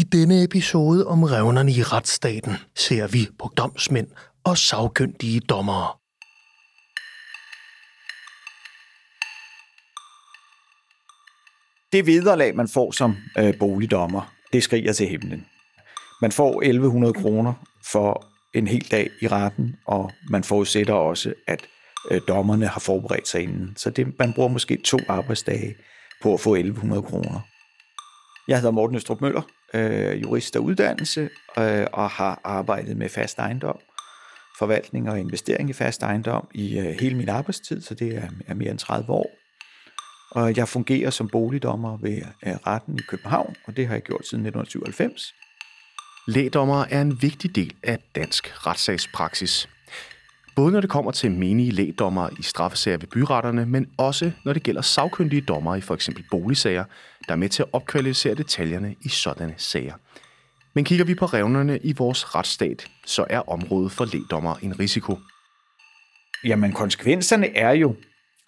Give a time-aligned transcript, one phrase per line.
[0.00, 4.08] I denne episode om revnerne i retsstaten ser vi på domsmænd
[4.44, 5.88] og sagkyndige dommere.
[11.92, 15.46] Det vederlag, man får som øh, boligdommer, det skriger til himlen.
[16.22, 17.54] Man får 1100 kroner
[17.92, 21.60] for en hel dag i retten, og man forudsætter også, at
[22.10, 23.76] øh, dommerne har forberedt sig inden.
[23.76, 25.74] Så det, man bruger måske to arbejdsdage
[26.22, 27.40] på at få 1100 kroner.
[28.48, 29.42] Jeg hedder Morten Østrup Møller,
[29.74, 33.78] øh, jurist af uddannelse, øh, og har arbejdet med fast ejendom,
[34.58, 38.54] forvaltning og investering i fast ejendom i øh, hele min arbejdstid, så det er, er
[38.54, 39.30] mere end 30 år.
[40.30, 44.26] Og jeg fungerer som boligdommer ved øh, retten i København, og det har jeg gjort
[44.26, 45.34] siden 1997.
[46.28, 49.68] Lægdommer er en vigtig del af dansk retssagspraksis.
[50.56, 54.62] Både når det kommer til menige lægdommere i straffesager ved byretterne, men også når det
[54.62, 56.84] gælder sagkyndige dommere i for eksempel boligsager,
[57.28, 59.94] der er med til at opkvalificere detaljerne i sådanne sager.
[60.74, 65.18] Men kigger vi på revnerne i vores retsstat, så er området for lægdommere en risiko.
[66.44, 67.96] Jamen konsekvenserne er jo,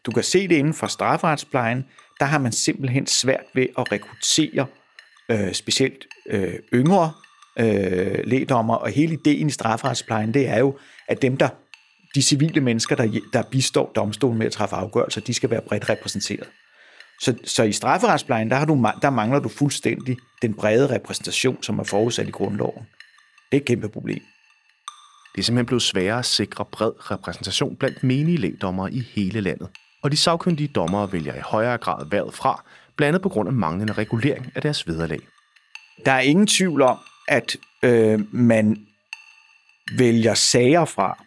[0.06, 1.84] du kan se det inden for strafferetsplejen,
[2.20, 4.66] der har man simpelthen svært ved at rekruttere
[5.28, 7.12] øh, specielt øh, yngre
[7.58, 11.48] øh, lægdommer, og hele ideen i strafferetsplejen, det er jo, at dem, der
[12.16, 15.88] de civile mennesker, der, der bistår domstolen med at træffe afgørelser, de skal være bredt
[15.88, 16.48] repræsenteret.
[17.20, 21.78] Så, så i strafferetsplejen, der, har du, der mangler du fuldstændig den brede repræsentation, som
[21.78, 22.82] er forudsat i grundloven.
[23.50, 24.22] Det er et kæmpe problem.
[25.34, 29.68] Det er simpelthen blevet sværere at sikre bred repræsentation blandt menige lægdommere i hele landet.
[30.02, 32.64] Og de sagkyndige dommere vælger i højere grad været fra,
[32.96, 35.20] blandt andet på grund af manglende regulering af deres vederlag.
[36.04, 38.86] Der er ingen tvivl om, at øh, man
[39.98, 41.25] vælger sager fra,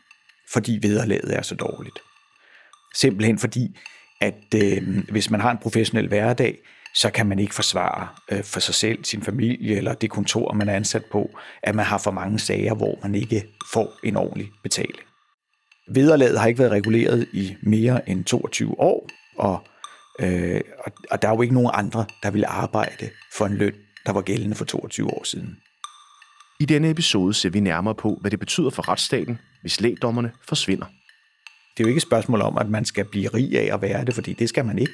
[0.53, 1.99] fordi vederlaget er så dårligt.
[2.95, 3.77] Simpelthen fordi,
[4.21, 6.57] at øh, hvis man har en professionel hverdag,
[6.95, 10.69] så kan man ikke forsvare øh, for sig selv, sin familie eller det kontor, man
[10.69, 11.29] er ansat på,
[11.63, 14.99] at man har for mange sager, hvor man ikke får en ordentlig betaling.
[15.93, 19.63] Vederlaget har ikke været reguleret i mere end 22 år, og,
[20.19, 23.73] øh, og, og der er jo ikke nogen andre, der vil arbejde for en løn,
[24.05, 25.57] der var gældende for 22 år siden.
[26.59, 30.85] I denne episode ser vi nærmere på, hvad det betyder for retsstaten, hvis lægdommerne forsvinder.
[31.77, 34.05] Det er jo ikke et spørgsmål om, at man skal blive rig af at være
[34.05, 34.93] det, fordi det skal man ikke.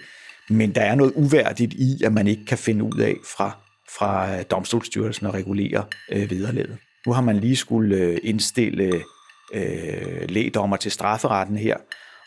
[0.49, 3.57] Men der er noget uværdigt i, at man ikke kan finde ud af fra,
[3.97, 6.77] fra øh, domstolsstyrelsen at regulere øh, vederlaget.
[7.07, 9.01] Nu har man lige skulle øh, indstille
[9.53, 11.77] øh, lægdommer til strafferetten her,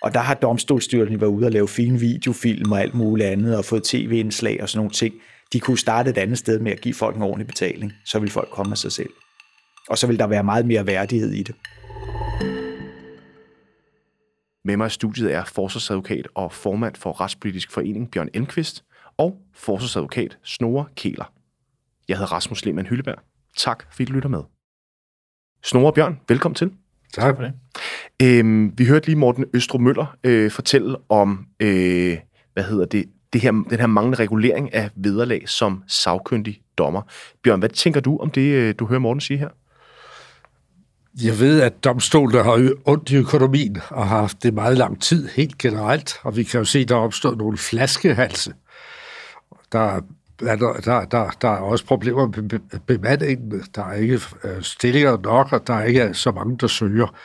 [0.03, 3.65] og der har domstolsstyrelsen været ude og lave fine videofilm og alt muligt andet, og
[3.65, 5.15] fået tv-indslag og sådan nogle ting.
[5.53, 8.31] De kunne starte et andet sted med at give folk en ordentlig betaling, så vil
[8.31, 9.11] folk komme af sig selv.
[9.89, 11.55] Og så vil der være meget mere værdighed i det.
[14.69, 18.85] Med mig i studiet er forsvarsadvokat og formand for Retspolitisk Forening Bjørn Elmqvist
[19.17, 21.33] og forsvarsadvokat Snore Kæler.
[22.09, 23.19] Jeg hedder Rasmus Lehmann Hylleberg.
[23.57, 24.43] Tak fordi du lytter med.
[25.65, 26.73] Snore Bjørn, velkommen til.
[27.15, 27.53] Tak for det.
[28.23, 32.19] Øhm, vi hørte lige Morten Østro Møller øh, fortælle om, øh,
[32.53, 37.03] hvad hedder det, det her, den her manglende regulering af vederlag som sagkyndig dommer.
[37.43, 39.49] Bjørn, hvad tænker du om det, øh, du hører Morten sige her?
[41.25, 45.29] Jeg ved, at domstolen har ondt i økonomien og har haft det meget lang tid
[45.29, 48.55] helt generelt, og vi kan jo se, at der er opstået nogle flaskehalse.
[49.73, 50.01] Der er,
[50.41, 53.63] der, der, der, der er også problemer med bemandingen.
[53.75, 57.17] Der er ikke øh, stillinger nok, og der er ikke så mange, der søger.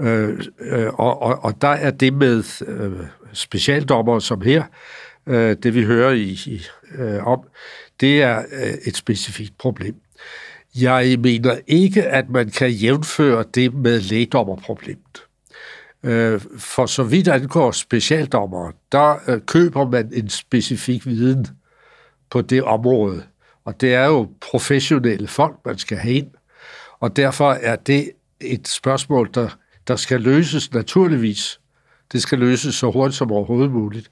[0.00, 2.92] Øh, øh, og, og, og der er det med øh,
[3.32, 4.62] specialdommer som her,
[5.26, 6.62] øh, det vi hører i, i,
[6.94, 7.40] øh, om,
[8.00, 9.94] det er øh, et specifikt problem.
[10.76, 15.22] Jeg mener ikke, at man kan jævnføre det med lægdommerproblemet.
[16.02, 21.46] Øh, for så vidt angår specialdommer, der øh, køber man en specifik viden
[22.30, 23.22] på det område.
[23.64, 26.30] Og det er jo professionelle folk, man skal have ind.
[27.00, 29.48] Og derfor er det et spørgsmål, der,
[29.88, 31.60] der skal løses naturligvis.
[32.12, 34.10] Det skal løses så hurtigt som overhovedet muligt.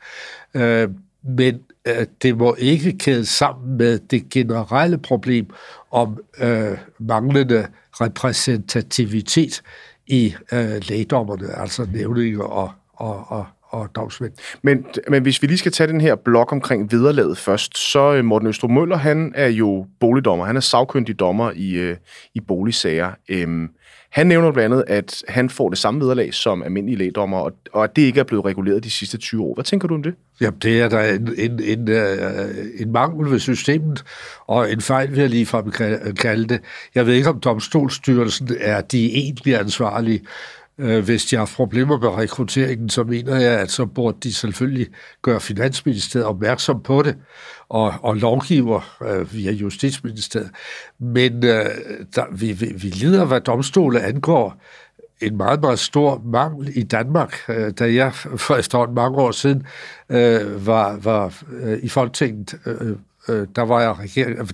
[0.54, 0.88] Øh,
[1.22, 1.60] men
[2.22, 5.46] det må ikke kædes sammen med det generelle problem
[5.96, 9.62] om øh, manglende repræsentativitet
[10.06, 14.32] i øh, lægdommerne, altså nævninger og, og, og, og domsmænd.
[14.62, 18.24] Men, men hvis vi lige skal tage den her blok omkring vederlaget først, så øh,
[18.24, 20.44] Morten Østrup Møller, han er jo boligdommer.
[20.44, 21.96] Han er sagkyndig dommer i, øh,
[22.34, 23.10] i boligsager.
[23.28, 23.68] Øhm,
[24.16, 27.84] han nævner blandt andet, at han får det samme vederlag som almindelige lægdommer, og, og
[27.84, 29.54] at det ikke er blevet reguleret de sidste 20 år.
[29.54, 30.14] Hvad tænker du om det?
[30.40, 34.04] Jamen, det er da en, en, en, øh, en mangel ved systemet,
[34.46, 35.46] og en fejl vil jeg lige
[36.18, 36.60] kalde det.
[36.94, 40.20] Jeg ved ikke, om domstolsstyrelsen er de egentlig ansvarlige,
[40.78, 44.86] Øh, hvis de har problemer med rekrutteringen, så mener jeg, at så burde de selvfølgelig
[45.22, 47.16] gøre Finansministeriet opmærksom på det,
[47.68, 50.50] og, og lovgiver øh, via Justitsministeriet.
[50.98, 51.64] Men øh,
[52.14, 54.62] der, vi, vi, vi lider, hvad domstole angår,
[55.20, 59.66] en meget, meget stor mangel i Danmark, øh, da jeg for efterhånden mange år siden
[60.08, 62.96] øh, var, var øh, i Folketinget øh,
[63.28, 63.96] øh, der, var jeg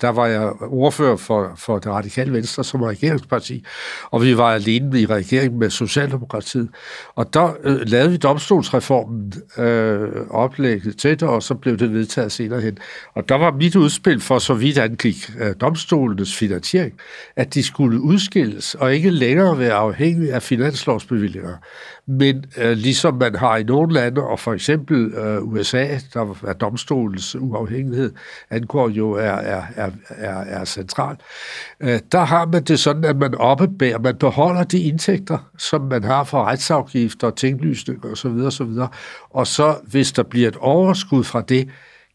[0.01, 3.65] der var jeg ordfører for, for det radikale venstre som regeringsparti,
[4.11, 6.69] og vi var alene i regeringen med Socialdemokratiet.
[7.15, 12.33] Og der øh, lavede vi domstolsreformen øh, oplægget til det, og så blev det vedtaget
[12.33, 12.79] senere hen.
[13.15, 16.93] Og der var mit udspil for så vidt angik øh, domstolenes finansiering,
[17.37, 21.57] at de skulle udskilles og ikke længere være afhængige af finanslovsbevillinger.
[22.07, 26.53] Men øh, ligesom man har i nogle lande, og for eksempel øh, USA, der er
[26.53, 28.13] domstolens uafhængighed,
[28.51, 31.17] at angår jo er, er, er, er, er central,
[31.81, 36.05] øh, der har man det sådan, at man oppebærer, man beholder de indtægter, som man
[36.05, 38.31] har fra retsafgifter, tinglysning osv.
[38.31, 38.79] osv.
[39.31, 41.69] Og så, hvis der bliver et overskud fra det,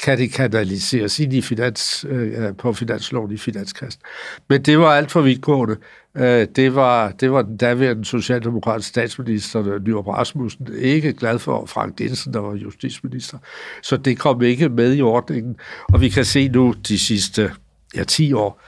[0.04, 4.02] kan det kanaliseres ind i finans, øh, på finansloven i finanskassen.
[4.50, 5.76] Men det var alt for vidtgående.
[6.18, 11.66] Øh, det, var, det var den daværende socialdemokratiske statsminister, øh, Nyrup Rasmussen, ikke glad for
[11.66, 13.38] Frank Jensen, der var justitsminister.
[13.82, 15.56] Så det kom ikke med i ordningen.
[15.94, 17.52] Og vi kan se nu de sidste
[17.96, 18.62] ja, 10 år,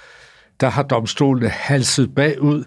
[0.60, 2.64] der har domstolene halset bagud,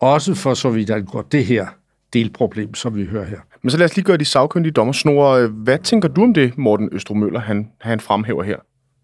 [0.00, 1.66] også for så vidt angår det her
[2.12, 3.38] delproblem, som vi hører her.
[3.62, 5.46] Men så lad os lige gøre de sagkyndige dommer snore.
[5.46, 8.56] Hvad tænker du om det, Morten Østrup Møller, han, han fremhæver her?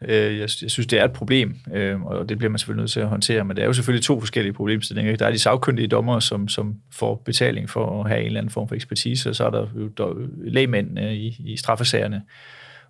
[0.04, 2.90] Øh, jeg, jeg synes, det er et problem, øh, og det bliver man selvfølgelig nødt
[2.90, 5.16] til at håndtere, men det er jo selvfølgelig to forskellige problemstillinger.
[5.16, 8.50] Der er de sagkyndige dommer, som, som får betaling for at have en eller anden
[8.50, 9.66] form for ekspertise, og så er der
[10.00, 10.14] jo
[10.44, 12.22] lægmænd i, i straffesagerne,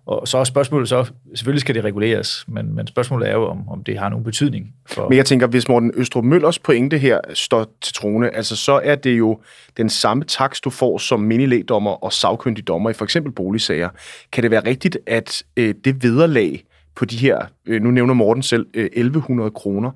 [0.05, 3.69] og så er spørgsmålet så, selvfølgelig skal det reguleres, men, men spørgsmålet er jo, om,
[3.69, 4.73] om det har nogen betydning.
[4.85, 5.09] For...
[5.09, 8.95] Men jeg tænker, hvis Morten Østrup Møllers pointe her står til trone, altså så er
[8.95, 9.41] det jo
[9.77, 13.89] den samme takst, du får som minilægdommer og sagkyndig dommer i for eksempel boligsager.
[14.31, 16.63] Kan det være rigtigt, at øh, det vederlag
[16.99, 19.91] på de her, øh, nu nævner Morten selv, øh, 1100 kroner,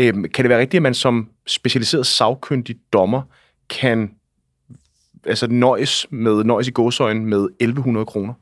[0.00, 3.22] øh, kan det være rigtigt, at man som specialiseret sagkyndig dommer
[3.68, 4.10] kan
[5.26, 8.34] altså nøjes med, nøjes i gåsøjen med 1100 kroner?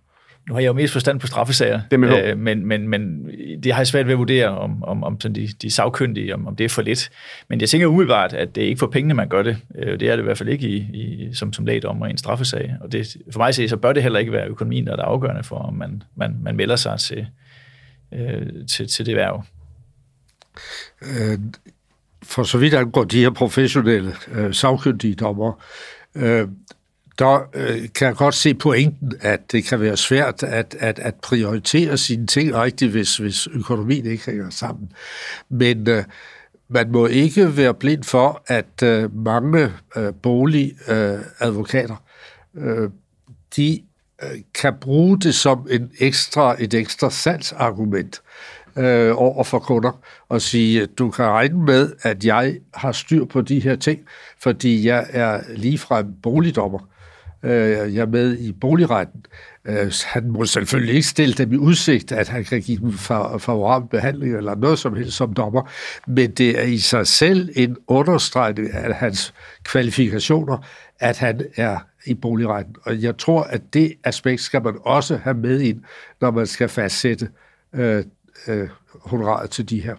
[0.48, 3.30] nu har jeg jo mest forstand på straffesager, det øh, men, men, men
[3.62, 6.46] det har jeg svært ved at vurdere, om, om, om sådan de, de sagkyndige, om,
[6.46, 7.10] om det er for lidt.
[7.48, 9.56] Men jeg tænker umiddelbart, at det er ikke for pengene, man gør det.
[9.78, 12.18] Øh, det er det i hvert fald ikke i, i, som, som lægdommer i en
[12.18, 12.74] straffesag.
[12.80, 15.02] Og det, for mig at se, så bør det heller ikke være økonomien, der er
[15.02, 17.26] afgørende for, om man, man, man melder sig til,
[18.14, 19.44] øh, til, til det værv.
[21.02, 21.38] Øh,
[22.22, 25.62] for så vidt angår de her professionelle øh, sagkyndige dommer,
[26.14, 26.48] øh,
[27.18, 31.14] der øh, kan jeg godt se pointen, at det kan være svært at, at, at
[31.14, 34.92] prioritere sine ting rigtigt, hvis, hvis økonomien ikke hænger sammen.
[35.48, 36.04] Men øh,
[36.68, 41.96] man må ikke være blind for, at øh, mange øh, boligadvokater,
[42.54, 42.90] øh, øh,
[43.56, 43.78] de øh,
[44.22, 48.22] Øh, kan bruge det som en ekstra, et ekstra salgsargument
[48.76, 53.40] øh, over for kunder og sige, du kan regne med, at jeg har styr på
[53.40, 54.00] de her ting,
[54.42, 56.78] fordi jeg er ligefrem boligdommer
[57.42, 59.24] øh, jeg er med i boligretten.
[59.68, 62.92] Øh, han må selvfølgelig ikke stille dem i udsigt, at han kan give dem
[63.38, 65.70] favorabel behandling eller noget som helst som dommer,
[66.06, 69.34] men det er i sig selv en understregning af hans
[69.64, 70.58] kvalifikationer,
[71.00, 72.76] at han er i boligretten.
[72.82, 75.82] Og jeg tror, at det aspekt skal man også have med ind,
[76.20, 77.28] når man skal fastsætte
[77.74, 78.04] øh,
[78.48, 78.68] øh,
[79.04, 79.96] honoraret til de her.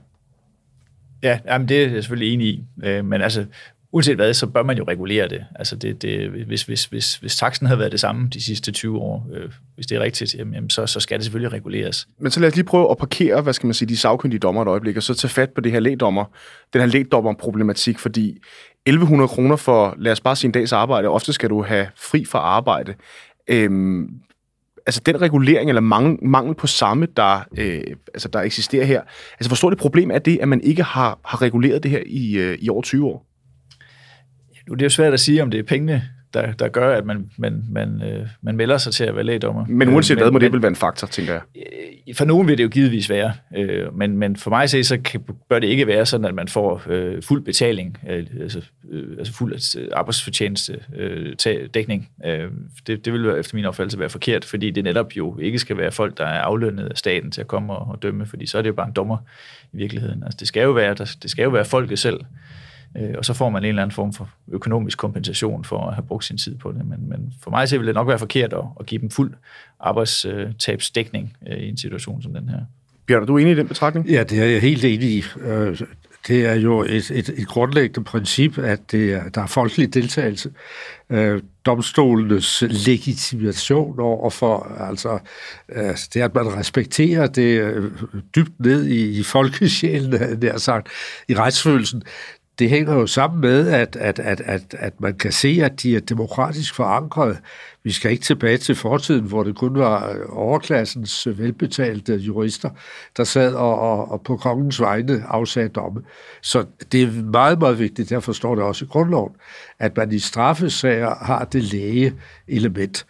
[1.23, 2.65] Ja, jamen det er jeg selvfølgelig enig i.
[2.83, 3.45] Øh, men altså,
[3.91, 5.45] uanset hvad, så bør man jo regulere det.
[5.55, 8.97] Altså det, det, hvis, hvis, hvis, hvis taksen havde været det samme de sidste 20
[8.97, 12.07] år, øh, hvis det er rigtigt, jamen, så, så skal det selvfølgelig reguleres.
[12.19, 14.61] Men så lad os lige prøve at parkere, hvad skal man sige, de sagkyndige dommer
[14.61, 16.25] et øjeblik, og så tage fat på det her lægdommer,
[16.73, 18.37] den her lægdommer-problematik, fordi
[18.85, 22.25] 1100 kroner for, lad os bare sige en dags arbejde, ofte skal du have fri
[22.25, 22.93] fra arbejde.
[23.47, 24.09] Øhm,
[24.85, 27.81] altså den regulering eller mangel, mangel på samme, der, øh,
[28.13, 29.01] altså der eksisterer her,
[29.31, 32.03] altså hvor stort et problem er det, at man ikke har, har reguleret det her
[32.05, 33.26] i, øh, i over 20 år?
[34.67, 37.05] Nu det er jo svært at sige, om det er pengene, der, der gør, at
[37.05, 39.65] man, man, man, øh, man melder sig til at være lægdommer.
[39.65, 41.41] Men uanset øh, hvad, må det vel være en faktor, tænker jeg?
[41.55, 44.83] Øh, for nogen vil det jo givetvis være, øh, men, men for mig at se,
[44.83, 48.61] så kan, bør det ikke være sådan, at man får øh, fuld betaling, øh, altså,
[48.91, 51.33] øh, altså fuld arbejdsfortjeneste øh,
[51.73, 52.09] dækning.
[52.25, 52.47] Øh,
[52.87, 55.91] det, det vil efter min opfattelse være forkert, fordi det netop jo ikke skal være
[55.91, 58.61] folk, der er aflønnet af staten til at komme og, og dømme, fordi så er
[58.61, 59.17] det jo bare en dommer
[59.73, 60.23] i virkeligheden.
[60.23, 62.19] Altså, det, skal jo være, der, det skal jo være folket selv,
[62.97, 66.03] Øh, og så får man en eller anden form for økonomisk kompensation for at have
[66.03, 66.85] brugt sin tid på det.
[66.85, 69.33] Men, men for mig så vil det nok være forkert at, at give dem fuld
[69.79, 72.59] arbejdstabsdækning øh, i en situation som den her.
[73.07, 74.09] Bjørn, er du enig i den betragtning?
[74.09, 75.23] Ja, det er jeg helt enig i.
[75.41, 75.81] Øh,
[76.27, 80.51] det er jo et, et, et grundlæggende princip, at det er, der er folkelig deltagelse.
[81.09, 85.19] Øh, domstolenes legitimation over for, altså
[85.69, 87.91] øh, det, at man respekterer det øh,
[88.35, 90.87] dybt ned i, i folkesjælen, der sagt,
[91.27, 92.03] i retsfølelsen,
[92.59, 95.95] det hænger jo sammen med, at, at, at, at, at man kan se, at de
[95.95, 97.39] er demokratisk forankret.
[97.83, 102.69] Vi skal ikke tilbage til fortiden, hvor det kun var øh, overklassens velbetalte jurister,
[103.17, 106.01] der sad og, og, og på kongens vegne afsagde domme.
[106.41, 109.33] Så det er meget, meget vigtigt, derfor står det også i grundloven,
[109.79, 112.13] at man i straffesager har det læge
[112.47, 113.05] element.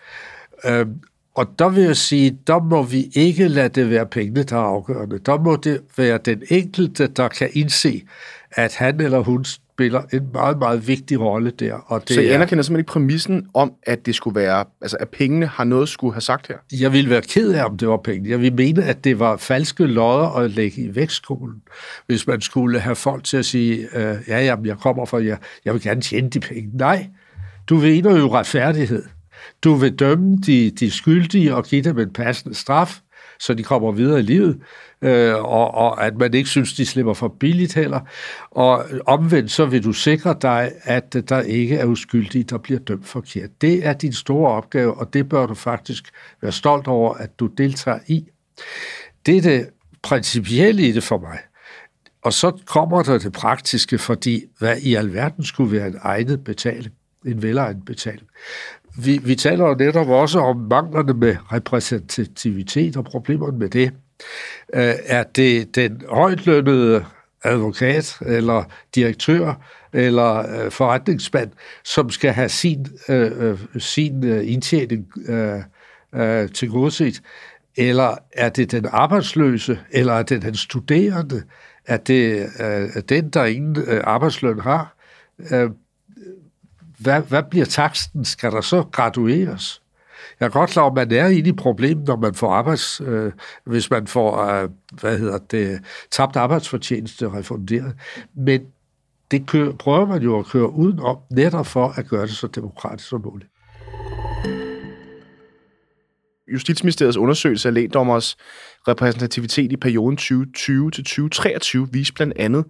[0.66, 1.00] Øhm,
[1.38, 4.60] og der vil jeg sige, der må vi ikke lade det være pengene, der er
[4.60, 5.20] afgørende.
[5.20, 8.02] Der må det være den enkelte, der kan indse,
[8.52, 11.74] at han eller hun spiller en meget, meget vigtig rolle der.
[11.74, 14.98] Og det så jeg er, anerkender simpelthen ikke præmissen om, at det skulle være, altså
[15.00, 16.56] at pengene har noget skulle have sagt her?
[16.72, 18.30] Jeg ville være ked af, om det var penge.
[18.30, 21.62] Jeg ville mene, at det var falske lodder at lægge i vækstskolen,
[22.08, 25.38] hvis man skulle have folk til at sige, øh, ja, jamen, jeg kommer for, jeg,
[25.66, 26.70] jeg vil gerne tjene de penge.
[26.74, 27.08] Nej,
[27.70, 29.04] du mener jo retfærdighed.
[29.64, 33.00] Du vil dømme de, de skyldige og give dem en passende straf,
[33.40, 34.60] så de kommer videre i livet,
[35.02, 38.00] øh, og, og at man ikke synes, de slipper for billigt heller.
[38.52, 43.08] Og omvendt så vil du sikre dig, at der ikke er uskyldige, der bliver dømt
[43.08, 43.50] forkert.
[43.62, 46.10] Det er din store opgave, og det bør du faktisk
[46.42, 48.28] være stolt over, at du deltager i.
[49.26, 49.70] Det er det
[50.02, 51.40] principielle i det for mig.
[52.22, 56.94] Og så kommer der det praktiske, fordi hvad i alverden skulle være en egnet betaling,
[57.26, 58.28] en velegnet betaling
[58.98, 63.92] vi, vi taler jo netop også om manglerne med repræsentativitet og problemerne med det.
[64.74, 67.06] Øh, er det den højtlønnede
[67.44, 68.64] advokat eller
[68.96, 69.54] direktør
[69.94, 71.52] eller øh, forretningsmand,
[71.84, 75.60] som skal have sin, øh, øh sin øh, indtjening øh,
[76.16, 77.22] øh, til godset?
[77.78, 81.44] Eller er det den arbejdsløse, eller er det den studerende?
[81.86, 84.96] Er det øh, den, der ingen øh, arbejdsløn har?
[85.52, 85.70] Øh,
[87.00, 88.26] hvad, hvad bliver taksten?
[88.26, 89.82] Skal der så gradueres?
[90.40, 93.32] Jeg er godt klar at man er inde i problemet, når man får arbejds, øh,
[93.64, 95.80] hvis man får, øh, hvad hedder det,
[96.12, 97.96] tabt arbejdsfortjeneste refunderet.
[98.36, 98.62] Men
[99.32, 103.10] det kører, prøver man jo at køre udenom, netop for at gøre det så demokratisk
[103.10, 103.50] som muligt.
[106.54, 108.38] Justitsministeriets undersøgelse af lægdommers
[108.88, 112.66] repræsentativitet i perioden 2020 til 2023 viste blandt andet,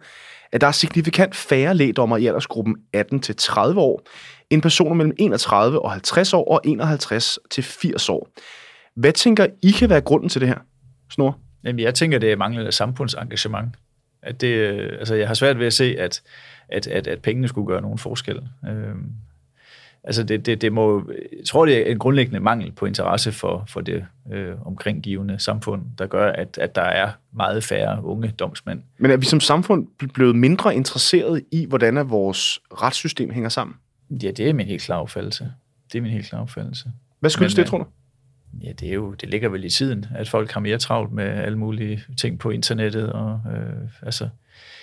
[0.52, 4.08] at der er signifikant færre lægdommer i aldersgruppen 18-30 år,
[4.50, 8.30] end personer mellem 31 og 50 år og 51 til 80 år.
[8.96, 10.58] Hvad tænker I kan være grunden til det her,
[11.12, 11.40] Snor?
[11.64, 13.76] Jamen, jeg tænker, det er manglende samfundsengagement.
[14.22, 16.22] At det, øh, altså, jeg har svært ved at se, at,
[16.70, 18.40] at, at, at pengene skulle gøre nogen forskel.
[18.70, 19.12] Øhm,
[20.04, 23.64] altså det, det, det må, jeg tror, det er en grundlæggende mangel på interesse for,
[23.68, 28.82] for det øh, omkringgivende samfund, der gør, at, at der er meget færre unge domsmænd.
[28.98, 33.76] Men er vi som samfund blevet mindre interesseret i, hvordan er vores retssystem hænger sammen?
[34.10, 35.52] Ja, det er min helt klare opfattelse.
[35.92, 36.86] Det er min helt klare opfattelse.
[37.20, 37.86] Hvad skyldes det, øh, tror du?
[38.64, 41.26] Ja, det, er jo, det ligger vel i tiden, at folk har mere travlt med
[41.26, 43.14] alle mulige ting på internettet.
[43.14, 44.30] Og, øh, altså,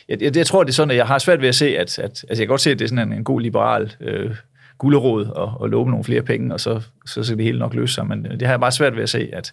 [0.08, 1.98] jeg, jeg, jeg tror, det er sådan, at jeg har svært ved at se, at,
[1.98, 4.36] at altså jeg kan godt se, at det er sådan en, en god liberal øh,
[4.84, 7.94] gulderåd og, og love nogle flere penge, og så, så skal det hele nok løse
[7.94, 8.06] sig.
[8.06, 9.52] Men det har jeg bare svært ved at se, at,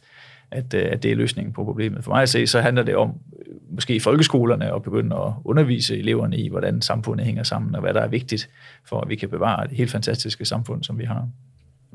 [0.52, 2.04] at, øh, at det er løsningen på problemet.
[2.04, 5.34] For mig at se, så handler det om øh, måske i folkeskolerne at begynde at
[5.46, 8.50] undervise eleverne i, hvordan samfundet hænger sammen, og hvad der er vigtigt
[8.86, 11.28] for, at vi kan bevare det helt fantastiske samfund, som vi har.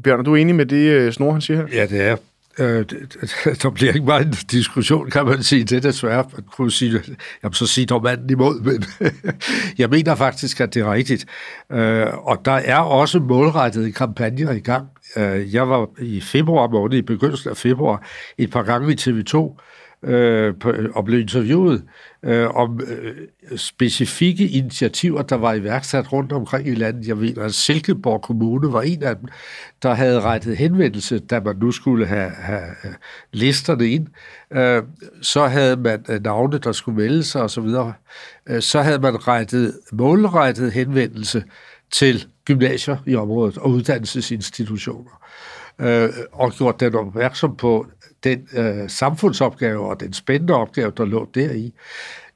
[0.03, 1.67] Bjørn, er du enig med det, øh, Snor han siger her?
[1.81, 2.17] Ja, det er.
[2.59, 2.85] Øh,
[3.63, 5.65] der bliver ikke meget en diskussion, kan man sige.
[5.65, 6.25] Det er desværre.
[6.33, 7.03] Man kunne sige,
[7.43, 8.85] jamen, så sige dog manden imod, men
[9.79, 11.27] jeg mener faktisk, at det er rigtigt.
[11.73, 14.87] Øh, og der er også målrettede kampagner i gang.
[15.17, 18.07] Øh, jeg var i februar måned, i begyndelsen af februar,
[18.39, 19.57] et par gange i TV2,
[20.07, 21.85] øh, på, og blev interviewet
[22.23, 23.15] øh, om øh,
[23.57, 27.09] specifikke initiativer, der var iværksat rundt omkring i landet.
[27.09, 29.29] Jeg ved, at Silkeborg Kommune var en af dem,
[29.83, 32.91] der havde rettet henvendelse, da man nu skulle have, have øh,
[33.33, 34.07] listerne ind.
[34.53, 34.83] Øh,
[35.23, 37.69] så havde man øh, navne, der skulle melde sig osv.
[38.49, 41.45] Øh, så havde man rettet målrettet henvendelse
[41.91, 45.21] til gymnasier i området og uddannelsesinstitutioner
[45.81, 47.87] øh, og gjort den opmærksom på
[48.25, 51.73] den øh, samfundsopgave og den spændende opgave, der lå deri.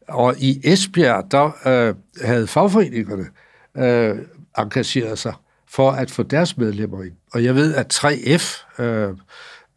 [0.08, 1.94] Og i Esbjerg, der øh,
[2.24, 3.26] havde fagforeningerne
[3.76, 4.18] øh,
[4.58, 5.34] engageret sig
[5.68, 7.12] for at få deres medlemmer ind.
[7.32, 9.14] Og jeg ved, at 3F, øh,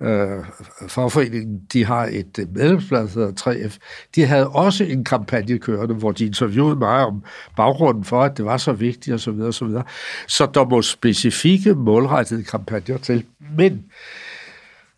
[0.03, 0.45] øh,
[0.87, 3.31] fagforeningen, de har et øh, medlemsblad, der hedder
[3.67, 3.77] 3F,
[4.15, 7.23] de havde også en kampagne kørende, hvor de interviewede mig om
[7.55, 9.39] baggrunden for, at det var så vigtigt osv.
[9.39, 9.83] Så, så, videre.
[10.27, 13.25] så der må specifikke målrettede kampagner til.
[13.57, 13.85] Men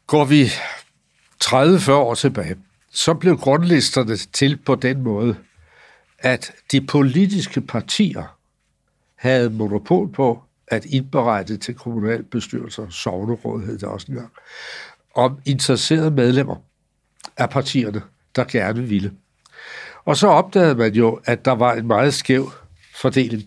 [0.08, 0.44] går vi
[1.44, 2.56] 30-40 år tilbage,
[2.92, 5.36] så blev grundlisterne til på den måde,
[6.20, 8.38] at de politiske partier
[9.16, 14.32] havde monopol på at indberette til kommunalbestyrelser, sovneråd hed det også engang,
[15.16, 16.56] om interesserede medlemmer
[17.38, 18.02] af partierne,
[18.36, 19.12] der gerne ville.
[20.06, 22.52] Og så opdagede man jo, at der var en meget skæv
[22.96, 23.44] fordeling,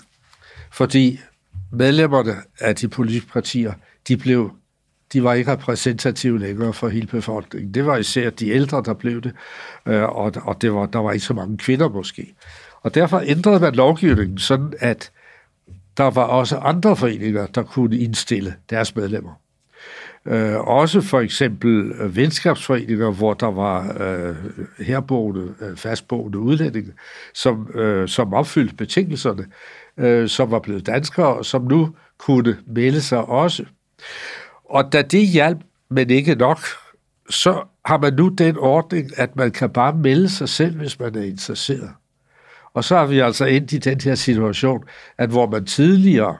[0.72, 1.20] fordi
[1.72, 3.72] medlemmerne af de politiske partier,
[4.08, 4.50] de blev
[5.12, 7.74] de var ikke repræsentative længere for hele befolkningen.
[7.74, 9.32] Det var især de ældre, der blev det,
[9.86, 12.34] øh, og, og det var, der var ikke så mange kvinder måske.
[12.82, 15.12] Og derfor ændrede man lovgivningen sådan, at
[15.96, 19.32] der var også andre foreninger, der kunne indstille deres medlemmer.
[20.28, 24.36] Øh, også for eksempel øh, venskabsforeninger, hvor der var øh,
[24.78, 26.92] herboende, øh, fastboende udlændinge,
[27.34, 29.46] som, øh, som opfyldte betingelserne,
[29.96, 33.64] øh, som var blevet danskere, og som nu kunne melde sig også.
[34.64, 35.58] Og da det hjalp,
[35.90, 36.58] men ikke nok,
[37.30, 41.14] så har man nu den ordning, at man kan bare melde sig selv, hvis man
[41.14, 41.90] er interesseret.
[42.74, 44.84] Og så har vi altså endt i den her situation,
[45.18, 46.36] at hvor man tidligere,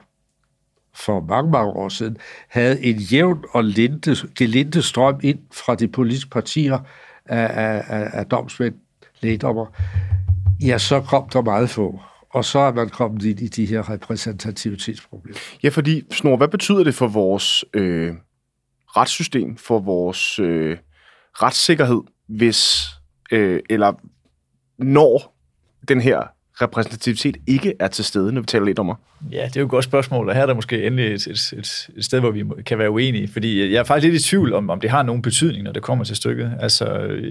[0.99, 2.17] for mange, mange år siden,
[2.49, 6.79] havde en jævn og linde, gelinde strøm ind fra de politiske partier
[7.25, 8.75] af, af, af, af domsmænd,
[9.21, 9.65] lægdommer,
[10.61, 11.99] ja, så kom der meget få.
[12.29, 15.37] Og så er man kommet ind i de her repræsentativitetsproblemer.
[15.63, 18.13] Ja, fordi, Snor, hvad betyder det for vores øh,
[18.87, 20.77] retssystem, for vores øh,
[21.33, 22.87] retssikkerhed, hvis,
[23.31, 23.93] øh, eller
[24.77, 25.35] når
[25.87, 28.93] den her repræsentativitet ikke er til stede, når vi taler lidt om
[29.31, 31.53] Ja, det er jo et godt spørgsmål, og her er der måske endelig et, et,
[31.57, 34.53] et, et sted, hvor vi kan være uenige, fordi jeg er faktisk lidt i tvivl
[34.53, 36.53] om, om det har nogen betydning, når det kommer til stykket.
[36.59, 36.85] Altså,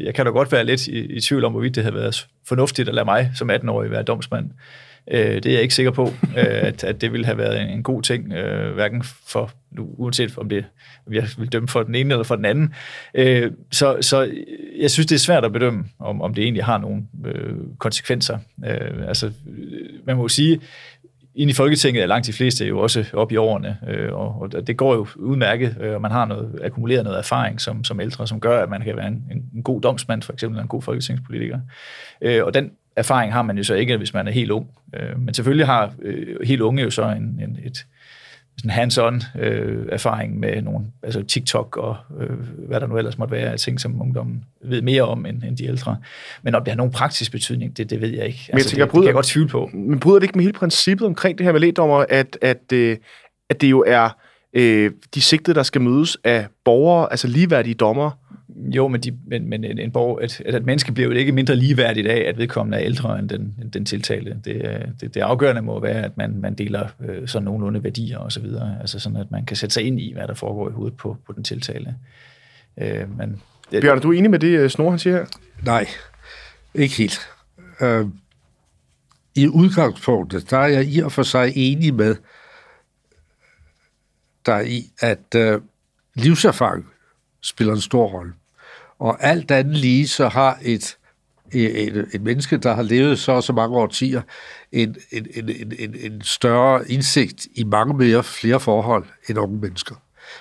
[0.05, 2.89] jeg kan da godt være lidt i, i tvivl om, hvorvidt det havde været fornuftigt
[2.89, 4.51] at lade mig som 18-årig være domsmand.
[5.11, 7.83] Øh, det er jeg ikke sikker på, øh, at, at det ville have været en
[7.83, 10.65] god ting, øh, hverken for, nu, uanset om det,
[11.13, 12.75] jeg vil dømme for den ene eller for den anden.
[13.15, 14.31] Øh, så, så
[14.81, 18.39] jeg synes, det er svært at bedømme, om, om det egentlig har nogle øh, konsekvenser.
[18.67, 19.33] Øh, altså, øh,
[20.07, 20.61] man må jo sige,
[21.35, 24.67] ind i Folketinget er langt de fleste jo også op i årene, øh, og, og
[24.67, 28.27] det går jo udmærket, øh, og man har noget, akkumuleret noget erfaring som, som ældre,
[28.27, 29.25] som gør, at man kan være en,
[29.55, 31.59] en god domsmand, for eksempel, en god folketingspolitiker.
[32.21, 34.67] Øh, og den erfaring har man jo så ikke, hvis man er helt ung.
[34.97, 37.87] Øh, men selvfølgelig har øh, helt unge jo så en, en, et,
[38.59, 42.37] sådan hands-on øh, erfaring med nogle, altså TikTok og øh,
[42.69, 45.57] hvad der nu ellers måtte være af ting, som ungdommen ved mere om end, end
[45.57, 45.97] de ældre.
[46.43, 48.39] Men om det har nogen praktisk betydning, det, det ved jeg ikke.
[48.39, 49.71] Altså, men jeg tænker, det, bryder, det kan jeg godt tvivle på.
[49.75, 52.97] Men bryder det ikke med hele princippet omkring det her med lægdommer, at, at, øh,
[53.51, 54.11] at det jo er
[54.53, 58.11] øh, de sigtede, der skal mødes af borgere, altså ligeværdige dommer,
[58.59, 61.33] jo, men, de, men, men en, en borg, at, at et menneske bliver jo ikke
[61.33, 64.37] mindre ligeværdigt af, at vedkommende er ældre end den, den tiltalte.
[64.45, 68.33] Det, det, det afgørende må være, at man, man deler øh, sådan nogenlunde værdier og
[68.33, 68.77] så videre.
[68.81, 71.17] Altså sådan, at man kan sætte sig ind i, hvad der foregår i hovedet på,
[71.27, 71.95] på den tiltalte.
[72.81, 75.27] Øh, men, det, Bjørn, er du enig med det, øh, Snor han siger her?
[75.65, 75.87] Nej,
[76.75, 77.21] ikke helt.
[77.81, 78.07] Øh,
[79.35, 82.17] I udgangspunktet, der er jeg i og for sig enig med
[84.47, 85.61] der i, at øh,
[86.15, 86.87] livserfaring
[87.41, 88.33] spiller en stor rolle.
[88.99, 90.99] Og alt andet lige, så har et,
[91.53, 94.23] et, et menneske, der har levet så og så mange årtier,
[94.73, 99.95] en, en, en, en, en større indsigt i mange mere flere forhold end unge mennesker.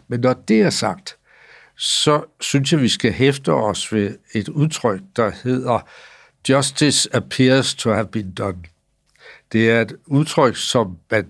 [0.08, 1.18] Men når det er sagt,
[1.78, 5.80] så synes jeg, vi skal hæfte os ved et udtryk, der hedder
[6.50, 8.64] Justice appears to have been done.
[9.52, 11.28] Det er et udtryk, som man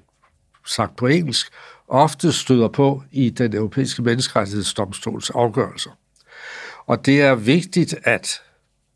[0.66, 1.48] sagt på engelsk,
[1.88, 5.92] ofte støder på i den europæiske menneskerettighedsdomstols afgørelser.
[6.88, 8.42] Og det er vigtigt, at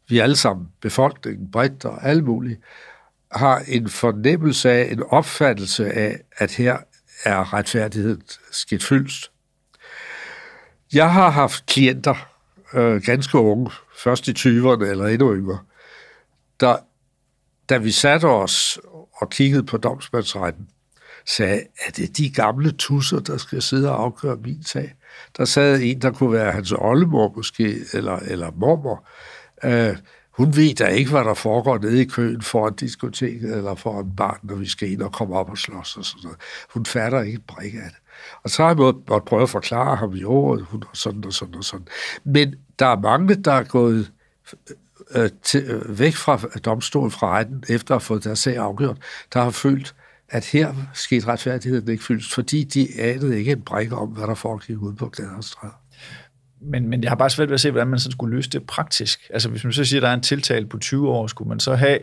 [0.09, 2.57] vi alle sammen, befolkningen bredt og alle mulige,
[3.31, 6.77] har en fornemmelse af, en opfattelse af, at her
[7.23, 8.17] er retfærdighed
[8.51, 9.31] skidt fyldst.
[10.93, 12.29] Jeg har haft klienter,
[12.73, 15.59] øh, ganske unge, først i 20'erne eller endnu yngre,
[16.59, 16.77] der,
[17.69, 18.79] da vi satte os
[19.13, 20.67] og kiggede på domsmandsretten,
[21.25, 24.93] sagde, at det er de gamle tusser, der skal sidde og afgøre min sag.
[25.37, 29.07] Der sad en, der kunne være hans oldemor måske, eller, eller mormor.
[29.63, 29.97] Øh,
[30.31, 34.15] hun ved da ikke, hvad der foregår nede i køen for en diskotek eller foran
[34.17, 36.39] barn, når vi skal ind og komme op og slås og sådan noget.
[36.73, 37.97] Hun fatter ikke et brik af det.
[38.43, 41.33] Og så har jeg måttet prøve at forklare ham i året, hun og sådan og
[41.33, 41.87] sådan og sådan.
[42.23, 44.11] Men der er mange, der er gået
[45.15, 48.97] øh, til, øh, væk fra domstolen, fra retten, efter at have fået deres sag afgjort,
[49.33, 49.95] der har følt,
[50.31, 54.35] at her skete retfærdigheden ikke fyldt, fordi de anede ikke en brik om, hvad der
[54.35, 55.73] foregik ude på Glæderstræde.
[56.61, 58.63] Men, men jeg har bare svært ved at se, hvordan man så skulle løse det
[58.67, 59.19] praktisk.
[59.29, 61.59] Altså hvis man så siger, at der er en tiltale på 20 år, skulle man
[61.59, 61.99] så have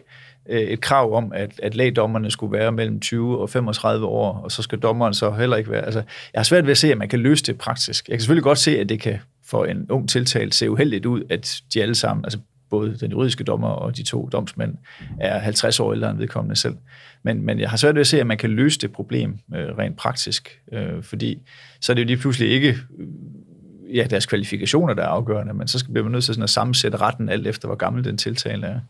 [0.48, 4.52] øh, et krav om, at, at lægdommerne skulle være mellem 20 og 35 år, og
[4.52, 5.84] så skal dommeren så heller ikke være...
[5.84, 8.08] Altså, jeg har svært ved at se, at man kan løse det praktisk.
[8.08, 11.22] Jeg kan selvfølgelig godt se, at det kan for en ung tiltalt se uheldigt ud,
[11.30, 12.38] at de alle sammen, altså
[12.70, 14.74] både den juridiske dommer og de to domsmænd
[15.20, 16.76] er 50 år ældre end vedkommende selv.
[17.22, 19.78] Men, men jeg har svært ved at se, at man kan løse det problem øh,
[19.78, 21.42] rent praktisk, øh, fordi
[21.80, 25.68] så er det jo lige pludselig ikke øh, ja, deres kvalifikationer, der er afgørende, men
[25.68, 28.66] så bliver man nødt til sådan at sammensætte retten alt efter, hvor gammel den tiltale
[28.66, 28.80] er.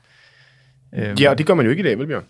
[0.95, 2.25] Øh, ja, og det gør man jo ikke i dag, vel Bjørn?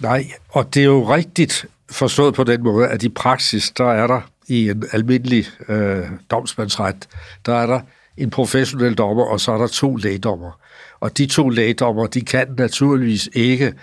[0.00, 4.06] Nej, og det er jo rigtigt forstået på den måde, at i praksis, der er
[4.06, 7.08] der i en almindelig øh, domsmandsret,
[7.46, 7.80] der er der
[8.18, 10.60] en professionel dommer, og så er der to lægdommer.
[11.00, 13.74] Og de to lægdommer, de kan naturligvis ikke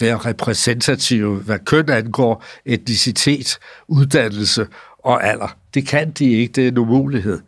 [0.00, 4.66] være repræsentative, hvad køn angår, etnicitet, uddannelse
[4.98, 5.56] og alder.
[5.74, 7.40] Det kan de ikke, det er en umulighed.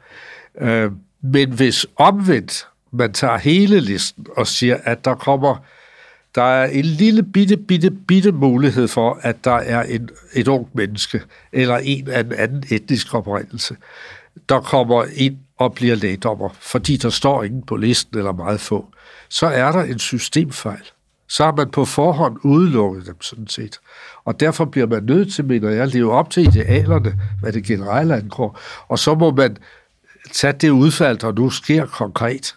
[0.61, 0.91] Øh,
[1.23, 5.57] men hvis omvendt man tager hele listen og siger, at der kommer
[6.35, 10.69] der er en lille bitte, bitte, bitte mulighed for, at der er en, et ung
[10.73, 13.77] menneske, eller en af en anden etnisk oprindelse,
[14.49, 18.87] der kommer ind og bliver lægdommer, fordi der står ingen på listen eller meget få,
[19.29, 20.83] så er der en systemfejl.
[21.29, 23.79] Så har man på forhånd udelukket dem sådan set.
[24.25, 27.65] Og derfor bliver man nødt til, mener jeg, at leve op til idealerne, hvad det
[27.65, 28.61] generelle angår.
[28.89, 29.57] Og så må man
[30.33, 32.57] tage det udfald, der nu sker konkret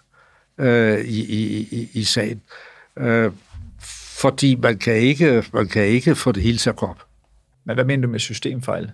[0.57, 2.41] øh, i, i, i, i sagen.
[2.99, 3.31] Øh,
[4.19, 7.03] fordi man kan, ikke, man kan ikke få det hele til at gå op.
[7.65, 8.91] Men hvad mener du med systemfejl?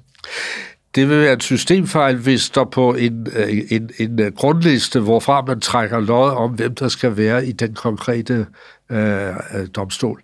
[0.95, 3.27] Det vil være en systemfejl, hvis der på en,
[3.69, 8.47] en, en grundliste, hvorfra man trækker lod om, hvem der skal være i den konkrete
[8.89, 10.21] øh, øh, domstol.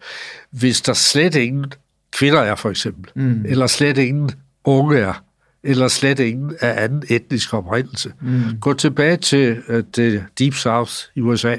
[0.51, 1.65] Hvis der slet ingen
[2.11, 3.45] kvinder er, for eksempel, mm.
[3.45, 4.31] eller slet ingen
[4.63, 5.23] unge er,
[5.63, 8.13] eller slet ingen af anden etnisk oprindelse.
[8.21, 8.59] Mm.
[8.61, 11.57] Gå tilbage til uh, det Deep South i USA,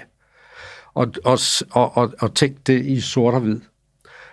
[0.95, 1.39] og, og,
[1.71, 3.61] og, og, og tænk det i sort og hvid.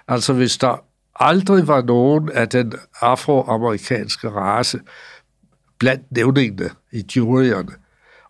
[0.07, 0.83] Altså hvis der
[1.19, 4.79] aldrig var nogen af den afroamerikanske race
[5.79, 7.71] blandt nævningene i juryerne,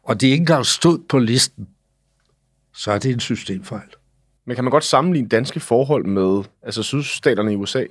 [0.03, 1.67] og de ikke engang stod på listen,
[2.73, 3.89] så er det en systemfejl.
[4.45, 7.83] Men kan man godt sammenligne danske forhold med altså sydstaterne i USA?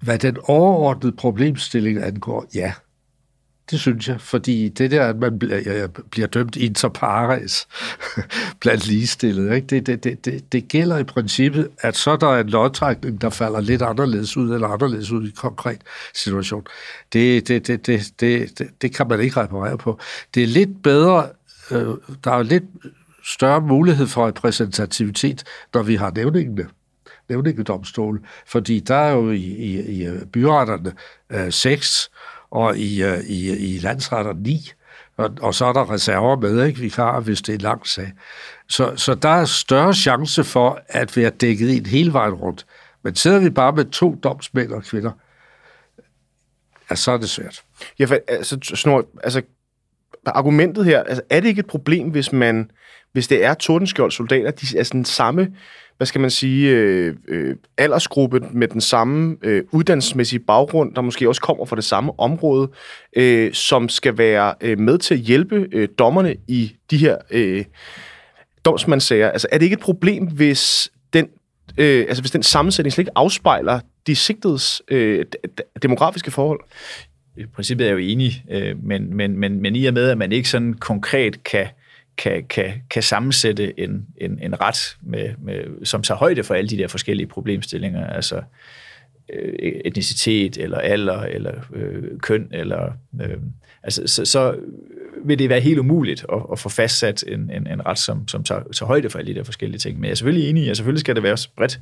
[0.00, 2.72] Hvad den overordnede problemstilling angår, ja.
[3.72, 7.68] Det synes jeg, fordi det der, at man bliver, bliver dømt inter pares
[8.60, 9.66] blandt ligestillede, ikke?
[9.66, 13.30] Det, det, det, det, det gælder i princippet, at så der er en lodtrækning, der
[13.30, 15.80] falder lidt anderledes ud, eller anderledes ud i en konkret
[16.14, 16.66] situation.
[17.12, 19.98] Det, det, det, det, det, det, det kan man ikke reparere på.
[20.34, 21.28] Det er lidt bedre,
[21.70, 22.64] øh, der er lidt
[23.24, 26.66] større mulighed for repræsentativitet, når vi har nævningene
[27.28, 30.92] nævningedomstol, fordi der er jo i, i, i byretterne
[31.30, 32.10] øh, seks,
[32.52, 34.70] og i, øh, i, i landsretter 9,
[35.16, 36.90] og, og så er der reserver med, ikke?
[36.90, 38.12] kan, hvis det er en lang sag.
[38.68, 42.66] Så, så der er større chance for at være dækket ind hele vejen rundt.
[43.02, 45.12] Men sidder vi bare med to domsmænd og kvinder,
[46.90, 47.62] ja, så er det svært.
[47.98, 49.42] Ja, for, altså, snor, altså,
[50.26, 52.70] argumentet her, altså, er det ikke et problem, hvis man,
[53.12, 55.48] hvis det er Tordenskjold soldater, de er sådan samme
[55.96, 61.28] hvad skal man sige, øh, øh, aldersgruppe med den samme øh, uddannelsesmæssige baggrund, der måske
[61.28, 62.70] også kommer fra det samme område,
[63.16, 67.64] øh, som skal være øh, med til at hjælpe øh, dommerne i de her øh,
[68.64, 69.30] domsmandsager.
[69.30, 71.28] Altså er det ikke et problem, hvis den,
[71.78, 75.24] øh, altså, hvis den sammensætning slet ikke afspejler de sigtedes øh,
[75.82, 76.60] demografiske forhold?
[77.36, 80.18] I princippet er jeg jo enig, øh, men, men, men, men i og med, at
[80.18, 81.66] man ikke sådan konkret kan
[82.16, 86.70] kan, kan, kan sammensætte en, en, en ret, med, med, som tager højde for alle
[86.70, 88.42] de der forskellige problemstillinger, altså
[89.32, 89.52] øh,
[89.84, 93.36] etnicitet, eller alder, eller øh, køn, eller øh,
[93.82, 94.56] altså, så, så
[95.24, 98.44] vil det være helt umuligt at, at få fastsat en, en, en ret, som, som
[98.44, 99.96] tager, tager højde for alle de der forskellige ting.
[99.96, 101.80] Men jeg er selvfølgelig enig i, at selvfølgelig skal det være så bredt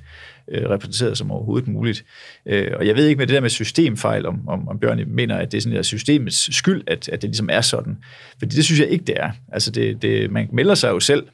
[0.49, 2.05] øh, repræsenteret som overhovedet muligt.
[2.47, 5.37] Øh, og jeg ved ikke med det der med systemfejl, om, om, om Bjørn mener,
[5.37, 7.99] at det er sådan der systemets skyld, at, at det ligesom er sådan.
[8.39, 9.31] Fordi det synes jeg ikke, det er.
[9.53, 11.27] Altså det, det, man melder sig jo selv,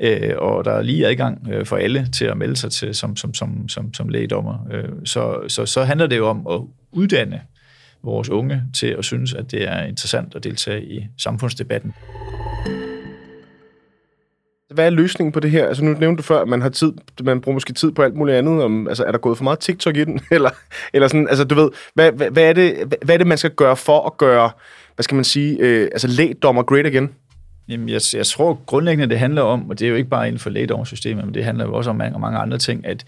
[0.00, 3.16] øh, og der er lige adgang øh, for alle til at melde sig til som,
[3.16, 4.68] som, som, som, som lægedommer.
[4.72, 6.60] Øh, så, så, så handler det jo om at
[6.92, 7.40] uddanne
[8.04, 11.94] vores unge til at synes, at det er interessant at deltage i samfundsdebatten.
[14.74, 15.68] Hvad er løsningen på det her?
[15.68, 18.14] Altså nu nævnte du før, at man har tid, man bruger måske tid på alt
[18.14, 18.62] muligt andet.
[18.62, 20.20] Om, altså er der gået for meget TikTok i den?
[20.30, 20.50] Eller,
[20.92, 23.50] eller sådan, altså du ved, hvad, hvad, hvad, er det, hvad er det, man skal
[23.50, 24.50] gøre for at gøre,
[24.94, 27.10] hvad skal man sige, øh, altså lægdommer great again?
[27.68, 30.38] Jamen, jeg, jeg tror grundlæggende, det handler om, og det er jo ikke bare inden
[30.38, 33.04] for lægdommersystemet, men det handler jo også om mange, mange andre ting, at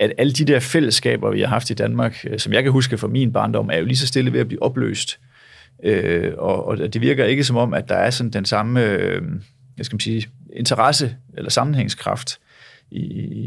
[0.00, 2.98] at alle de der fællesskaber, vi har haft i Danmark, øh, som jeg kan huske
[2.98, 5.18] fra min barndom, er jo lige så stille ved at blive opløst.
[5.84, 9.22] Øh, og, og det virker ikke som om, at der er sådan den samme øh,
[9.78, 12.38] jeg skal sige, interesse eller sammenhængskraft
[12.90, 13.00] i,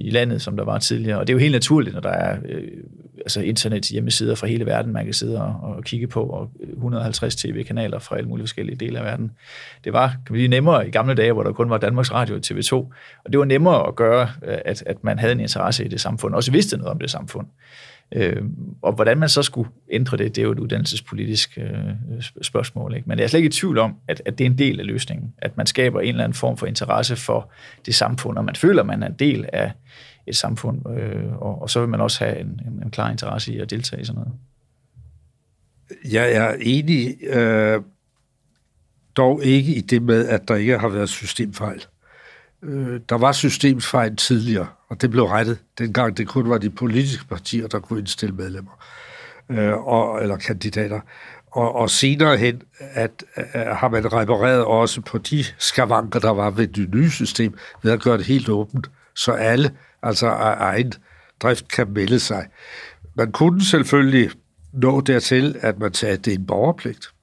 [0.08, 1.20] i landet, som der var tidligere.
[1.20, 2.68] Og det er jo helt naturligt, når der er øh,
[3.18, 6.70] altså internet hjemmesider fra hele verden, man kan sidde og, og kigge på, og øh,
[6.70, 9.32] 150 tv-kanaler fra alle mulige forskellige dele af verden.
[9.84, 12.42] Det var kan sige, nemmere i gamle dage, hvor der kun var Danmarks Radio og
[12.46, 12.74] TV2,
[13.26, 16.02] og det var nemmere at gøre, øh, at, at man havde en interesse i det
[16.02, 17.48] samfund, og også vidste noget om det samfund.
[18.16, 18.44] Øh,
[18.82, 22.96] og hvordan man så skulle ændre det, det er jo et uddannelsespolitisk øh, spørgsmål.
[22.96, 23.10] Ikke?
[23.10, 24.86] Men jeg er slet ikke i tvivl om, at, at det er en del af
[24.86, 25.34] løsningen.
[25.38, 27.52] At man skaber en eller anden form for interesse for
[27.86, 29.72] det samfund, og man føler, at man er en del af
[30.28, 33.54] et samfund, øh, og, og så vil man også have en, en, en klar interesse
[33.54, 34.34] i at deltage i sådan noget.
[36.12, 37.82] Jeg er enig, øh,
[39.16, 41.86] dog ikke i det med, at der ikke har været systemfejl.
[42.64, 47.28] Øh, der var systemsfejl tidligere, og det blev rettet, dengang det kun var de politiske
[47.28, 48.72] partier, der kunne indstille medlemmer
[49.50, 51.00] øh, og, eller kandidater.
[51.52, 56.50] Og, og senere hen at, at har man repareret også på de skavanker, der var
[56.50, 59.72] ved det nye system, ved at gøre det helt åbent, så alle,
[60.04, 60.94] altså af egen
[61.42, 62.48] drift, kan melde sig.
[63.16, 64.32] Man kunne selvfølgelig
[64.74, 67.14] nå dertil, at man sagde, at det er en borgerpligt.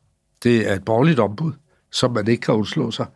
[0.43, 1.53] Det er et borgerligt ombud,
[1.93, 3.07] som man ikke kan undslå sig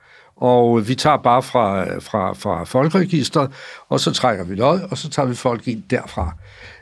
[0.42, 3.50] og vi tager bare fra, fra, fra folkeregisteret,
[3.88, 6.36] og så trækker vi lod, og så tager vi folk ind derfra.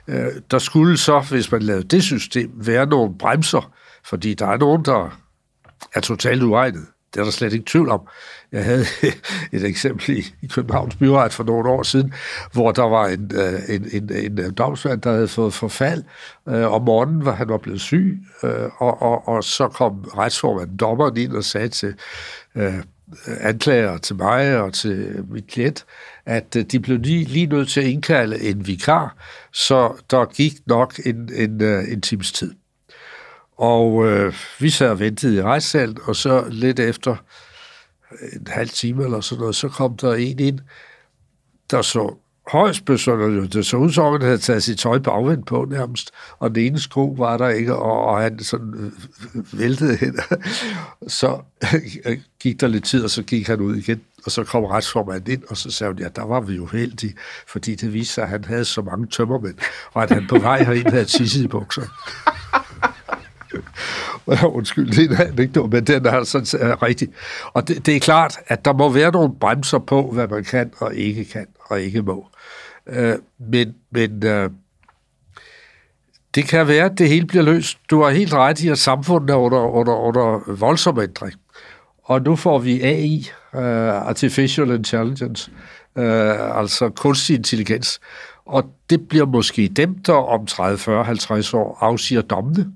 [0.08, 3.72] Øh, der skulle så, hvis man lavede det system, være nogle bremser,
[4.04, 5.18] fordi der er nogen, der
[5.94, 6.86] er totalt uegnet.
[7.14, 8.00] Det er der slet ikke tvivl om.
[8.52, 8.84] Jeg havde
[9.52, 12.14] et eksempel i, i Københavns Byret for nogle år siden,
[12.52, 16.04] hvor der var en, øh, en, en, en, en domsmand, der havde fået forfald
[16.48, 20.76] øh, om morgenen, hvor han var blevet syg, øh, og, og, og så kom retsformanden
[20.76, 21.94] dommeren ind og sagde til
[22.54, 22.74] øh,
[23.26, 25.86] anklager til mig og til mit klient,
[26.26, 29.16] at øh, de blev lige, lige nødt til at indkalde en vikar,
[29.52, 32.54] så der gik nok en, en, øh, en times tid.
[33.56, 37.16] Og øh, vi sad og ventede i rejssalen, og så lidt efter
[38.32, 40.58] en halv time eller sådan noget, så kom der en ind,
[41.70, 42.14] der så
[42.50, 43.52] højst besønderligt.
[43.52, 46.80] Det så ud som, han havde taget sit tøj bagvendt på nærmest, og den ene
[46.80, 50.18] sko var der ikke, og, og han sådan øh, væltede hen.
[51.20, 51.38] så
[52.42, 55.42] gik der lidt tid, og så gik han ud igen, og så kom retsformanden ind,
[55.48, 57.14] og så sagde hun, ja, der var vi jo heldige,
[57.46, 59.54] fordi det viste sig, at han havde så mange tømmermænd,
[59.92, 61.82] og at han på vej herind havde tisset i bukser.
[64.56, 67.08] Undskyld, det er anekdote, men den er sådan er rigtig.
[67.52, 70.70] Og det, det er klart, at der må være nogle bremser på, hvad man kan
[70.78, 72.26] og ikke kan og ikke må.
[72.90, 74.50] Øh, men men øh,
[76.34, 77.78] det kan være, at det hele bliver løst.
[77.90, 81.34] Du har helt ret i, at samfundet er under, under, under voldsom ændring.
[82.04, 85.50] Og nu får vi AI, uh, øh, Artificial Intelligence,
[85.96, 88.00] uh, altså kunstig intelligens.
[88.46, 92.72] Og det bliver måske dem, der om 30, 40, 50 år afsiger dommene.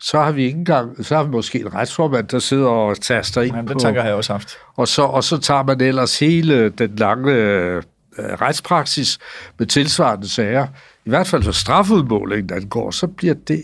[0.00, 3.40] Så har vi ikke engang, så har vi måske en retsformand, der sidder og taster
[3.42, 3.78] ind Jamen, det på.
[3.78, 4.58] tanker har jeg også haft.
[4.76, 7.82] Og så, og så tager man ellers hele den lange øh,
[8.18, 9.18] retspraksis
[9.58, 10.66] med tilsvarende sager,
[11.04, 13.62] i hvert fald for strafudmålingen angår, så bliver det,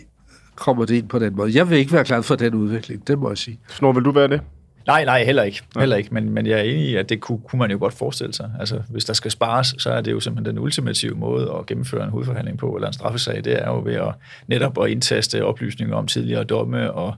[0.54, 1.56] kommer det ind på den måde.
[1.56, 3.58] Jeg vil ikke være glad for den udvikling, det må jeg sige.
[3.68, 4.40] Snor, vil du være det?
[4.86, 5.62] Nej, nej, heller ikke.
[5.78, 6.14] Heller ikke.
[6.14, 8.50] Men, men jeg er enig i, at det kunne, kunne man jo godt forestille sig.
[8.60, 12.04] Altså, hvis der skal spares, så er det jo simpelthen den ultimative måde at gennemføre
[12.04, 14.14] en hovedforhandling på, eller en straffesag, det er jo ved at
[14.46, 17.14] netop at indtaste oplysninger om tidligere domme og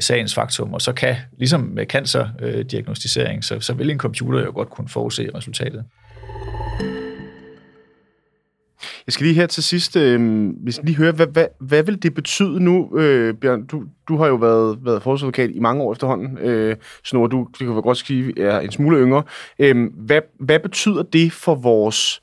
[0.00, 4.70] sagens faktum, og så kan, ligesom med cancerdiagnostisering, så, så vil en computer jo godt
[4.70, 5.84] kunne forudse resultatet.
[9.06, 12.14] Jeg skal lige her til sidst, øh, hvis lige høre, hvad, hvad, hvad vil det
[12.14, 13.66] betyde nu, øh, Bjørn?
[13.66, 16.38] Du, du har jo været, været forsvarsadvokat i mange år efterhånden.
[16.38, 19.22] Øh, Snor, du det kan godt sige, er en smule yngre.
[19.58, 22.22] Øh, hvad, hvad betyder det for vores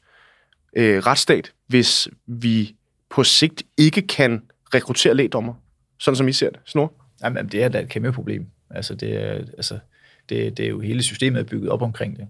[0.77, 2.75] øh, retsstat, hvis vi
[3.09, 4.41] på sigt ikke kan
[4.73, 5.53] rekruttere lægdommer,
[5.99, 6.59] sådan som I ser det?
[6.65, 6.93] Snor?
[7.23, 8.45] Jamen, det er da et kæmpe problem.
[8.69, 9.79] Altså, det er, altså,
[10.29, 12.27] det, det er jo hele systemet er bygget op omkring det.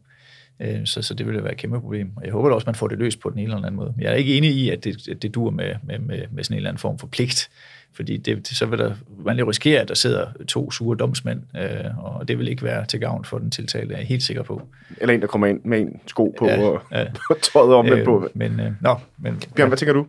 [0.61, 2.11] Øh, så, så det vil være et kæmpe problem.
[2.15, 3.93] Og jeg håber da også, man får det løst på den ene eller anden måde.
[3.97, 6.53] Jeg er ikke enig i, at det, at det dur med, med, med, med sådan
[6.53, 7.49] en eller anden form for pligt.
[7.93, 8.93] Fordi det, så vil der,
[9.25, 12.85] man jo risikere, at der sidder to sure domsmænd, øh, og det vil ikke være
[12.85, 14.61] til gavn for den tiltalte, er jeg helt sikker på.
[14.97, 17.05] Eller en, der kommer ind med en sko på ja, og ja.
[17.53, 18.29] tøjet om øh, på.
[18.33, 19.67] Men, øh, nå, men, Bjørn, ja.
[19.67, 20.07] hvad tænker du?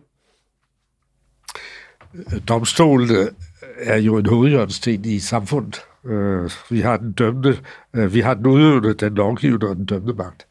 [2.47, 3.29] Domstolen
[3.77, 5.81] er jo en hovedhjørnesten i samfundet.
[6.05, 7.59] Øh, vi har den dømte,
[7.93, 10.47] øh, vi har den udøvende, den lovgivende og den dømte magt.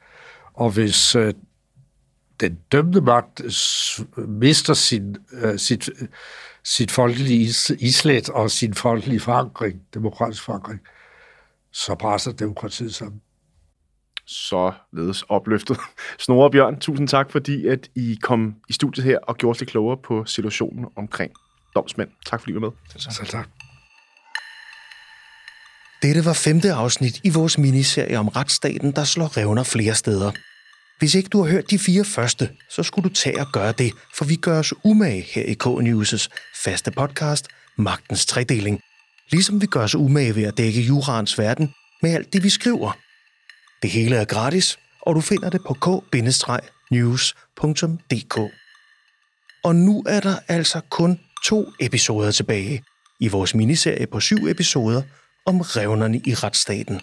[0.55, 1.35] Og hvis øh,
[2.41, 3.43] den dømte magt
[4.17, 5.91] mister sin, øh, sit,
[6.65, 10.81] sit folkelige islet og sin folkelige forankring, demokratisk forankring,
[11.73, 13.21] så presser demokratiet sammen.
[14.27, 15.79] Så ledes opløftet.
[16.19, 19.71] Snore Bjørn, tusind tak, fordi at I kom i studiet her og gjorde os lidt
[19.71, 21.33] klogere på situationen omkring
[21.75, 22.11] domsmænd.
[22.27, 22.71] Tak fordi I var med.
[22.97, 23.49] Selv tak.
[26.03, 30.33] Dette var femte afsnit i vores miniserie om retsstaten, der slår revner flere steder.
[30.99, 33.93] Hvis ikke du har hørt de fire første, så skulle du tage og gøre det,
[34.15, 36.29] for vi gør os umage her i K-News'
[36.65, 38.81] faste podcast, Magtens Tredeling.
[39.31, 42.99] Ligesom vi gør os umage ved at dække jurans verden med alt det, vi skriver.
[43.83, 47.19] Det hele er gratis, og du finder det på k-news.dk.
[49.65, 52.83] Og nu er der altså kun to episoder tilbage
[53.21, 55.03] i vores miniserie på syv episoder
[55.46, 57.00] om revnerne i retsstaten.